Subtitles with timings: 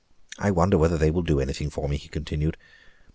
[0.39, 2.57] I wonder whether they will do anything for me," he continued.